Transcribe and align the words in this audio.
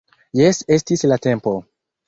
Jes, 0.39 0.61
estis 0.77 1.05
la 1.13 1.21
tempo! 1.29 1.57